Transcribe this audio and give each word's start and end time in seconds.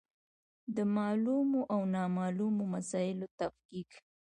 د 0.75 0.77
معلومو 0.95 1.59
او 1.73 1.81
نامعلومو 1.95 2.63
مسایلو 2.75 3.27
تفکیک. 3.39 3.91